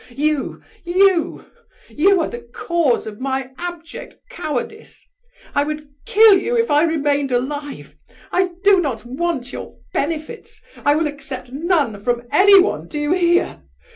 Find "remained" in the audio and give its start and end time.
6.81-7.31